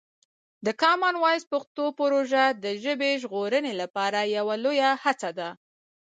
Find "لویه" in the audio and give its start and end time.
4.63-4.89